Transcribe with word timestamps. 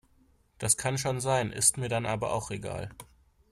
Das 0.57 0.77
kann 0.77 0.97
schon 0.97 1.19
sein, 1.21 1.51
ist 1.51 1.77
mir 1.77 1.87
dann 1.87 2.07
aber 2.07 2.33
auch 2.33 2.49
egal. 2.49 2.89